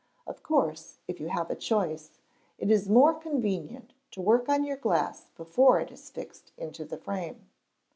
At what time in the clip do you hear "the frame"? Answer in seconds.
6.71-7.45